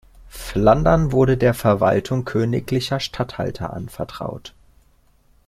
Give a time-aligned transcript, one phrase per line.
[0.29, 4.55] Flandern wurde der Verwaltung königlicher Statthalter anvertraut.